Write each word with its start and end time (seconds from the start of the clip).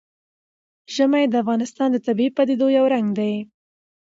ژمی 0.93 1.23
د 1.29 1.33
افغانستان 1.43 1.89
د 1.91 1.97
طبیعي 2.07 2.31
پدیدو 2.37 2.67
یو 2.77 2.85
رنګ 2.93 3.07
دی. 3.19 3.33